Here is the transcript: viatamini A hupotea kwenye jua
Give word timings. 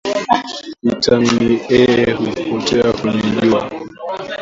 viatamini 0.83 1.61
A 1.71 2.13
hupotea 2.15 2.93
kwenye 2.93 3.21
jua 3.41 3.71